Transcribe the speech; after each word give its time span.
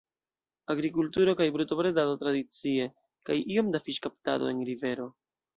Agrikulturo 0.73 1.35
kaj 1.41 1.47
brutobredado 1.57 2.17
tradicie, 2.23 2.89
kaj 3.31 3.39
iom 3.57 3.73
da 3.77 3.83
fiŝkaptado 3.89 4.53
en 4.55 4.69
rivero. 4.73 5.11